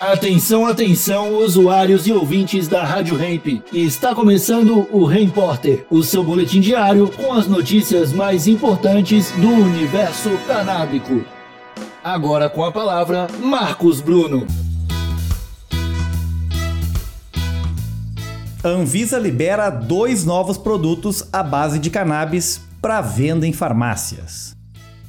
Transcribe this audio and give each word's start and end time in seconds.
Atenção, 0.00 0.64
atenção, 0.64 1.36
usuários 1.36 2.06
e 2.06 2.12
ouvintes 2.12 2.66
da 2.66 2.82
Rádio 2.82 3.22
Hemp. 3.22 3.62
Está 3.70 4.14
começando 4.14 4.88
o 4.90 5.04
Repórter, 5.04 5.84
o 5.90 6.02
seu 6.02 6.24
boletim 6.24 6.58
diário 6.58 7.06
com 7.10 7.34
as 7.34 7.46
notícias 7.46 8.10
mais 8.10 8.46
importantes 8.46 9.30
do 9.32 9.46
universo 9.46 10.30
canábico. 10.46 11.22
Agora 12.02 12.48
com 12.48 12.64
a 12.64 12.72
palavra, 12.72 13.26
Marcos 13.42 14.00
Bruno. 14.00 14.46
Anvisa 18.64 19.18
libera 19.18 19.68
dois 19.68 20.24
novos 20.24 20.56
produtos 20.56 21.28
à 21.30 21.42
base 21.42 21.78
de 21.78 21.90
cannabis 21.90 22.62
para 22.80 23.02
venda 23.02 23.46
em 23.46 23.52
farmácias. 23.52 24.56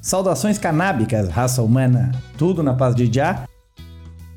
Saudações 0.01 0.57
canábicas, 0.57 1.29
raça 1.29 1.61
humana, 1.61 2.11
tudo 2.37 2.61
na 2.61 2.73
paz 2.73 2.93
de 2.93 3.09
já. 3.09 3.45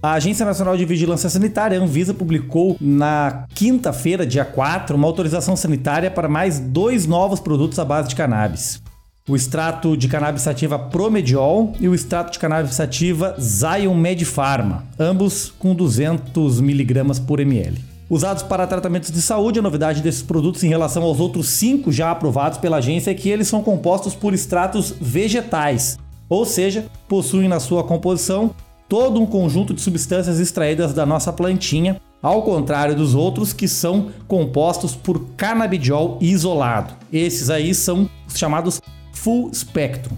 A 0.05 0.13
Agência 0.13 0.45
Nacional 0.45 0.77
de 0.77 0.85
Vigilância 0.85 1.31
Sanitária, 1.31 1.81
Anvisa, 1.81 2.13
publicou 2.13 2.77
na 2.79 3.47
quinta-feira, 3.55 4.27
dia 4.27 4.45
4, 4.45 4.95
uma 4.97 5.07
autorização 5.07 5.57
sanitária 5.57 6.11
para 6.11 6.29
mais 6.29 6.61
dois 6.61 7.07
novos 7.07 7.41
produtos 7.41 7.79
à 7.79 7.87
base 7.87 8.11
de 8.11 8.15
cannabis. 8.15 8.83
O 9.27 9.35
extrato 9.35 9.97
de 9.97 10.07
cannabis 10.07 10.43
sativa 10.43 10.79
Promediol 10.79 11.73
e 11.81 11.89
o 11.89 11.95
extrato 11.95 12.33
de 12.33 12.39
cannabis 12.39 12.75
sativa 12.75 13.35
Zion 13.41 13.95
Medpharma, 13.95 14.85
ambos 15.01 15.51
com 15.59 15.75
200 15.75 16.61
mg 16.61 17.21
por 17.27 17.41
ml. 17.41 17.83
Usados 18.11 18.43
para 18.43 18.67
tratamentos 18.67 19.11
de 19.11 19.23
saúde, 19.23 19.59
a 19.59 19.63
novidade 19.63 20.03
desses 20.03 20.21
produtos 20.21 20.63
em 20.63 20.69
relação 20.69 21.03
aos 21.03 21.19
outros 21.19 21.49
cinco 21.49 21.91
já 21.91 22.11
aprovados 22.11 22.59
pela 22.59 22.77
agência 22.77 23.11
é 23.11 23.15
que 23.15 23.31
eles 23.31 23.49
são 23.49 23.63
compostos 23.63 24.15
por 24.15 24.35
extratos 24.35 24.95
vegetais, 25.01 25.97
ou 26.29 26.45
seja, 26.45 26.85
possuem 27.09 27.49
na 27.49 27.59
sua 27.59 27.83
composição 27.83 28.55
todo 28.89 29.21
um 29.21 29.27
conjunto 29.27 29.75
de 29.75 29.81
substâncias 29.81 30.39
extraídas 30.41 30.93
da 30.93 31.05
nossa 31.05 31.33
plantinha, 31.33 32.01
ao 32.23 32.43
contrário 32.43 32.97
dos 32.97 33.15
outros 33.15 33.53
que 33.53 33.69
são 33.69 34.11
compostos 34.27 34.95
por 34.95 35.21
canabidiol 35.37 36.19
isolado. 36.21 36.95
Esses 37.13 37.51
aí 37.51 37.75
são 37.75 38.09
os 38.27 38.39
chamados 38.39 38.81
full 39.13 39.53
spectrum. 39.53 40.17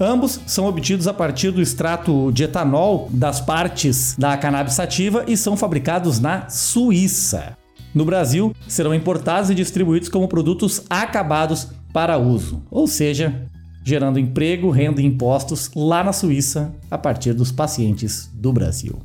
Ambos 0.00 0.40
são 0.46 0.66
obtidos 0.66 1.06
a 1.06 1.12
partir 1.12 1.50
do 1.50 1.60
extrato 1.60 2.32
de 2.32 2.44
etanol 2.44 3.08
das 3.12 3.38
partes 3.40 4.16
da 4.18 4.34
cannabis 4.36 4.72
sativa 4.72 5.24
e 5.28 5.36
são 5.36 5.56
fabricados 5.56 6.18
na 6.18 6.48
Suíça. 6.48 7.56
No 7.94 8.04
Brasil, 8.04 8.54
serão 8.66 8.94
importados 8.94 9.50
e 9.50 9.54
distribuídos 9.54 10.08
como 10.08 10.26
produtos 10.26 10.82
acabados 10.88 11.68
para 11.92 12.16
uso, 12.16 12.62
ou 12.70 12.86
seja, 12.86 13.49
gerando 13.82 14.18
emprego, 14.18 14.70
renda 14.70 15.00
e 15.00 15.06
impostos 15.06 15.70
lá 15.74 16.04
na 16.04 16.12
Suíça 16.12 16.74
a 16.90 16.98
partir 16.98 17.32
dos 17.32 17.50
pacientes 17.50 18.30
do 18.34 18.52
Brasil. 18.52 18.98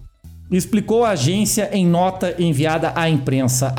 Explicou 0.51 1.03
a 1.03 1.11
agência 1.11 1.69
em 1.73 1.85
nota 1.85 2.35
enviada 2.37 2.93
à 2.95 3.09
imprensa. 3.09 3.73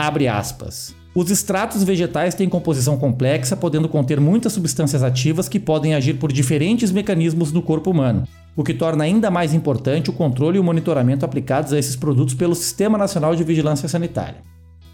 Os 1.15 1.31
extratos 1.31 1.83
vegetais 1.83 2.35
têm 2.35 2.49
composição 2.49 2.99
complexa, 2.99 3.57
podendo 3.57 3.89
conter 3.89 4.21
muitas 4.21 4.53
substâncias 4.53 5.03
ativas 5.03 5.49
que 5.49 5.61
podem 5.61 5.95
agir 5.95 6.15
por 6.15 6.31
diferentes 6.31 6.91
mecanismos 6.91 7.53
no 7.53 7.63
corpo 7.63 7.91
humano, 7.91 8.25
o 8.55 8.65
que 8.65 8.75
torna 8.75 9.05
ainda 9.05 9.31
mais 9.31 9.55
importante 9.55 10.11
o 10.11 10.13
controle 10.13 10.57
e 10.57 10.61
o 10.61 10.65
monitoramento 10.65 11.25
aplicados 11.25 11.73
a 11.73 11.79
esses 11.79 11.97
produtos 11.97 12.35
pelo 12.35 12.55
Sistema 12.55 12.99
Nacional 12.99 13.35
de 13.35 13.45
Vigilância 13.45 13.89
Sanitária. 13.89 14.43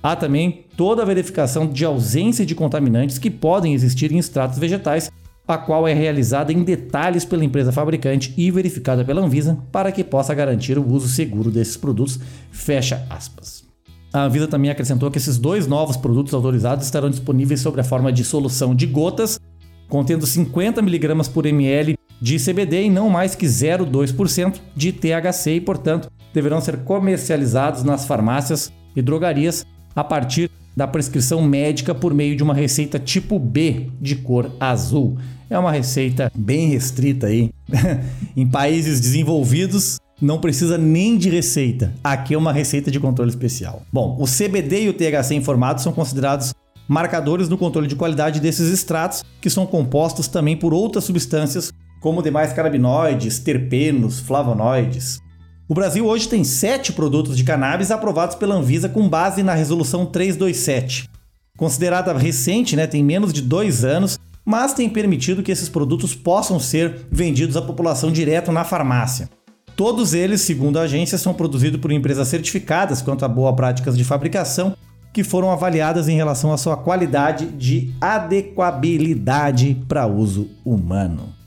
Há 0.03 0.15
também 0.15 0.67
toda 0.77 1.03
a 1.03 1.07
verificação 1.07 1.67
de 1.67 1.85
ausência 1.85 2.45
de 2.45 2.55
contaminantes 2.55 3.19
que 3.19 3.31
podem 3.31 3.73
existir 3.73 4.13
em 4.13 4.19
extratos 4.19 4.59
vegetais 4.59 5.11
a 5.47 5.59
qual 5.59 5.87
é 5.89 5.93
realizada 5.93 6.53
em 6.53 6.63
detalhes 6.63 7.25
pela 7.25 7.45
empresa 7.45 7.73
fabricante 7.73 8.33
e 8.37 8.51
verificada 8.51 9.05
pela 9.05 9.21
Anvisa 9.21 9.59
para 9.71 9.91
que 9.91 10.05
possa 10.05 10.35
garantir 10.35 10.79
o 10.79 10.89
uso 10.89 11.09
seguro 11.09 11.51
desses 11.51 11.77
produtos. 11.77 12.19
Fecha 12.51 13.05
aspas. 13.11 13.65
A 14.13 14.25
Anvisa 14.25 14.47
também 14.47 14.71
acrescentou 14.71 15.11
que 15.11 15.19
esses 15.19 15.39
dois 15.39 15.67
novos 15.67 15.97
produtos 15.97 16.35
autorizados 16.35 16.85
estarão 16.85 17.11
disponíveis 17.11 17.61
sob 17.61 17.81
a 17.81 17.85
forma 17.85 18.13
de 18.13 18.23
solução 18.23 18.75
de 18.75 18.87
gotas, 18.87 19.41
contendo 19.89 20.27
50 20.27 20.81
mg 20.81 21.31
por 21.31 21.47
ml 21.47 21.97
de 22.21 22.39
CBD 22.39 22.85
e 22.85 22.91
não 22.91 23.09
mais 23.09 23.35
que 23.35 23.47
0,2% 23.47 24.61
de 24.77 24.93
THC 24.93 25.57
e, 25.57 25.61
portanto, 25.61 26.11
deverão 26.33 26.61
ser 26.61 26.79
comercializados 26.79 27.83
nas 27.83 28.05
farmácias 28.05 28.71
e 28.95 29.03
drogarias 29.03 29.67
a 29.95 30.05
partir 30.05 30.51
da 30.77 30.87
prescrição 30.87 31.43
médica 31.43 31.95
por 31.95 32.15
meio 32.15 32.37
de 32.37 32.43
uma 32.43 32.55
receita 32.55 32.99
tipo 32.99 33.39
B 33.39 33.89
de 34.01 34.17
cor 34.17 34.51
azul. 34.59 35.17
É 35.49 35.59
uma 35.59 35.71
receita 35.71 36.31
bem 36.35 36.69
restrita 36.69 37.27
aí. 37.27 37.51
em 38.37 38.47
países 38.47 39.01
desenvolvidos, 39.01 39.99
não 40.21 40.39
precisa 40.39 40.79
nem 40.79 41.17
de 41.17 41.29
receita. 41.29 41.93
Aqui 42.03 42.35
é 42.35 42.39
uma 42.39 42.53
receita 42.53 42.91
de 42.91 43.01
controle 43.01 43.31
especial. 43.31 43.83
Bom, 43.93 44.17
o 44.21 44.25
CBD 44.25 44.85
e 44.85 44.89
o 44.89 44.95
THC 44.95 45.35
informados 45.35 45.83
são 45.83 45.93
considerados 45.93 46.55
marcadores 46.89 47.49
no 47.49 47.59
controle 47.59 47.89
de 47.89 47.97
qualidade 47.97 48.41
desses 48.41 48.73
extratos, 48.73 49.25
que 49.41 49.51
são 49.51 49.67
compostos 49.67 50.29
também 50.29 50.57
por 50.57 50.73
outras 50.73 51.05
substâncias, 51.05 51.73
como 52.01 52.23
demais 52.23 52.53
carabinoides, 52.53 53.39
terpenos, 53.39 54.21
flavonoides. 54.21 55.21
O 55.69 55.75
Brasil 55.75 56.05
hoje 56.07 56.29
tem 56.29 56.43
sete 56.43 56.93
produtos 56.93 57.37
de 57.37 57.45
cannabis 57.45 57.91
aprovados 57.91 58.35
pela 58.35 58.57
Anvisa 58.57 58.89
com 58.89 59.09
base 59.09 59.43
na 59.43 59.55
Resolução 59.55 60.05
327. 60.05 61.09
Considerada 61.57 62.13
recente, 62.19 62.75
né, 62.75 62.87
tem 62.87 63.03
menos 63.03 63.33
de 63.33 63.41
dois 63.41 63.85
anos, 63.85 64.19
mas 64.45 64.75
tem 64.75 64.89
permitido 64.89 65.43
que 65.43 65.53
esses 65.53 65.69
produtos 65.69 66.15
possam 66.15 66.59
ser 66.59 67.07
vendidos 67.11 67.57
à 67.57 67.63
população 67.63 68.11
direto 68.11 68.51
na 68.51 68.65
farmácia. 68.65 69.31
Todos 69.77 70.15
eles, 70.15 70.41
segundo 70.41 70.79
a 70.79 70.83
agência, 70.83 71.17
são 71.17 71.33
produzidos 71.33 71.81
por 71.81 71.93
empresas 71.93 72.29
certificadas 72.29 73.01
quanto 73.01 73.25
a 73.25 73.29
boas 73.29 73.55
práticas 73.55 73.97
de 73.97 74.05
fabricação, 74.05 74.77
que 75.13 75.23
foram 75.23 75.51
avaliadas 75.51 76.09
em 76.09 76.17
relação 76.17 76.53
à 76.53 76.59
sua 76.59 76.77
qualidade 76.77 77.47
de 77.47 77.95
adequabilidade 78.01 79.81
para 79.87 80.07
uso 80.07 80.51
humano. 80.65 81.42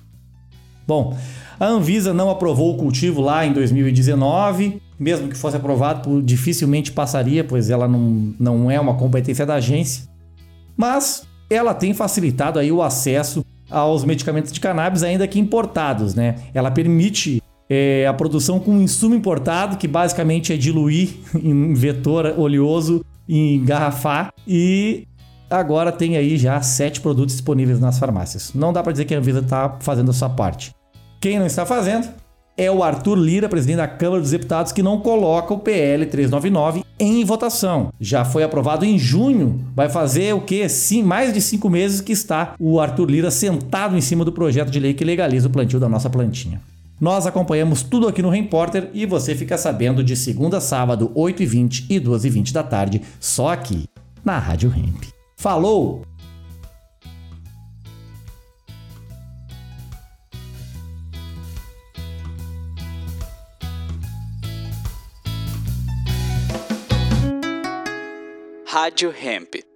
Bom, 0.87 1.17
a 1.59 1.65
Anvisa 1.65 2.13
não 2.13 2.29
aprovou 2.29 2.73
o 2.73 2.77
cultivo 2.77 3.21
lá 3.21 3.45
em 3.45 3.53
2019, 3.53 4.81
mesmo 4.99 5.27
que 5.27 5.37
fosse 5.37 5.57
aprovado, 5.57 6.21
dificilmente 6.21 6.91
passaria, 6.91 7.43
pois 7.43 7.69
ela 7.69 7.87
não, 7.87 8.33
não 8.39 8.71
é 8.71 8.79
uma 8.79 8.95
competência 8.95 9.45
da 9.45 9.55
agência. 9.55 10.03
Mas 10.77 11.23
ela 11.49 11.73
tem 11.73 11.93
facilitado 11.93 12.59
aí 12.59 12.71
o 12.71 12.81
acesso 12.81 13.43
aos 13.69 14.03
medicamentos 14.03 14.51
de 14.51 14.59
cannabis, 14.59 15.03
ainda 15.03 15.27
que 15.27 15.39
importados, 15.39 16.13
né? 16.13 16.35
Ela 16.53 16.69
permite 16.69 17.41
é, 17.69 18.05
a 18.07 18.13
produção 18.13 18.59
com 18.59 18.79
insumo 18.79 19.15
importado, 19.15 19.77
que 19.77 19.87
basicamente 19.87 20.53
é 20.53 20.57
diluir 20.57 21.15
em 21.35 21.73
vetor 21.73 22.33
oleoso 22.37 23.03
e 23.27 23.55
engarrafar, 23.55 24.31
e 24.47 25.07
agora 25.49 25.91
tem 25.91 26.17
aí 26.17 26.37
já 26.37 26.61
sete 26.61 27.01
produtos 27.01 27.35
disponíveis 27.35 27.79
nas 27.79 27.99
farmácias. 27.99 28.51
Não 28.53 28.73
dá 28.73 28.81
para 28.81 28.91
dizer 28.91 29.05
que 29.05 29.15
a 29.15 29.17
Anvisa 29.17 29.39
está 29.39 29.77
fazendo 29.79 30.11
a 30.11 30.13
sua 30.13 30.29
parte. 30.29 30.73
Quem 31.19 31.39
não 31.39 31.45
está 31.45 31.65
fazendo 31.65 32.07
é 32.57 32.71
o 32.71 32.83
Arthur 32.83 33.15
Lira, 33.15 33.49
presidente 33.49 33.77
da 33.77 33.87
Câmara 33.87 34.21
dos 34.21 34.31
Deputados, 34.31 34.71
que 34.71 34.81
não 34.81 34.99
coloca 34.99 35.53
o 35.53 35.59
PL 35.59 36.05
399 36.05 36.83
em 36.97 37.23
votação. 37.25 37.91
Já 37.99 38.23
foi 38.23 38.43
aprovado 38.43 38.85
em 38.85 38.97
junho. 38.97 39.59
Vai 39.75 39.89
fazer 39.89 40.33
o 40.33 40.41
quê? 40.41 40.69
Sim, 40.69 41.03
mais 41.03 41.33
de 41.33 41.41
cinco 41.41 41.69
meses 41.69 41.99
que 41.99 42.13
está 42.13 42.55
o 42.59 42.79
Arthur 42.79 43.09
Lira 43.09 43.31
sentado 43.31 43.97
em 43.97 44.01
cima 44.01 44.23
do 44.23 44.31
projeto 44.31 44.69
de 44.69 44.79
lei 44.79 44.93
que 44.93 45.03
legaliza 45.03 45.47
o 45.47 45.51
plantio 45.51 45.79
da 45.79 45.89
nossa 45.89 46.09
plantinha. 46.09 46.61
Nós 46.99 47.27
acompanhamos 47.27 47.83
tudo 47.83 48.07
aqui 48.07 48.21
no 48.21 48.29
Repórter 48.29 48.89
e 48.93 49.05
você 49.05 49.35
fica 49.35 49.57
sabendo 49.57 50.01
de 50.01 50.15
segunda 50.15 50.57
a 50.57 50.61
sábado, 50.61 51.11
8h20 51.13 51.87
e 51.89 51.99
12h20 51.99 52.53
da 52.53 52.63
tarde, 52.63 53.01
só 53.19 53.49
aqui 53.49 53.83
na 54.23 54.39
Rádio 54.39 54.73
Hemp. 54.73 55.14
Falou! 55.35 56.03
Rádio 68.65 69.11
Hemp. 69.11 69.74